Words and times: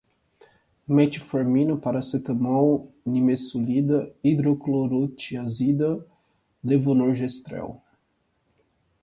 Metformina, 0.99 1.75
paracetamol, 1.83 2.71
nimesulida, 3.17 3.99
hidroclorotiazida, 4.31 5.93
levonorgestrel 6.73 7.71